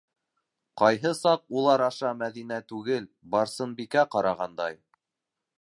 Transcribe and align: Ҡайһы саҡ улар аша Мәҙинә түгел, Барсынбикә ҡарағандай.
Ҡайһы 0.81 1.11
саҡ 1.19 1.43
улар 1.61 1.83
аша 1.89 2.15
Мәҙинә 2.23 2.59
түгел, 2.73 3.07
Барсынбикә 3.37 4.11
ҡарағандай. 4.17 4.83